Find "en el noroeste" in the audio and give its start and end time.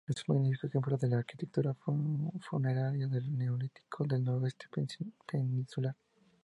4.05-4.65